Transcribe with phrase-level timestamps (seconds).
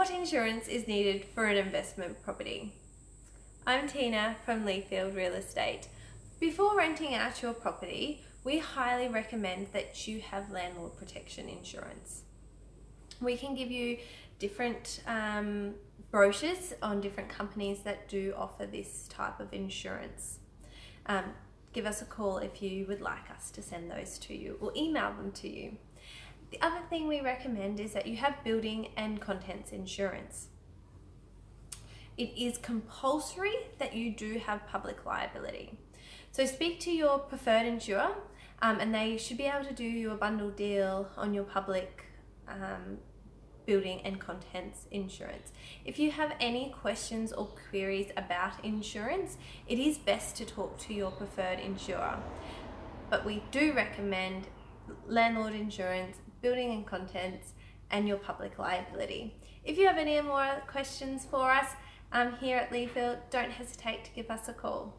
[0.00, 2.72] What insurance is needed for an investment property?
[3.66, 5.88] I'm Tina from Leafield Real Estate.
[6.40, 12.22] Before renting out your property, we highly recommend that you have landlord protection insurance.
[13.20, 13.98] We can give you
[14.38, 15.74] different um,
[16.10, 20.38] brochures on different companies that do offer this type of insurance.
[21.04, 21.24] Um,
[21.74, 24.72] give us a call if you would like us to send those to you or
[24.74, 25.76] email them to you.
[26.50, 30.48] The other thing we recommend is that you have building and contents insurance.
[32.18, 35.78] It is compulsory that you do have public liability.
[36.32, 38.14] So speak to your preferred insurer
[38.62, 42.04] um, and they should be able to do you a bundle deal on your public
[42.48, 42.98] um,
[43.64, 45.52] building and contents insurance.
[45.84, 50.94] If you have any questions or queries about insurance, it is best to talk to
[50.94, 52.18] your preferred insurer.
[53.08, 54.48] But we do recommend
[55.06, 57.52] landlord insurance, building and contents,
[57.90, 59.34] and your public liability.
[59.64, 61.72] If you have any more questions for us
[62.12, 64.96] um, here at Leafield, don't hesitate to give us a call.